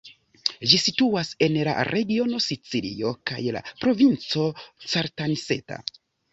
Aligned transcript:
Ĝi 0.69 0.79
situas 0.83 1.29
en 1.47 1.59
la 1.67 1.75
regiono 1.89 2.41
Sicilio 2.47 3.13
kaj 3.33 3.39
la 3.59 3.63
provinco 3.85 4.49
Caltanissetta. 4.89 5.83